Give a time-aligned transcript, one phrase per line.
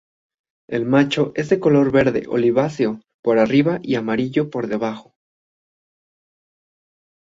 [0.67, 5.13] El macho es de color verde oliváceo por arriba y amarillo por debajo.